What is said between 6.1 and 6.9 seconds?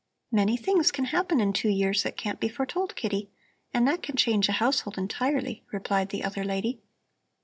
other lady.